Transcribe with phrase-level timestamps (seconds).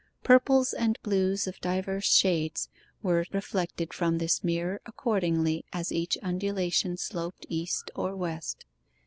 [0.23, 2.69] Purples and blues of divers shades
[3.03, 8.65] were reflected from this mirror accordingly as each undulation sloped east or west.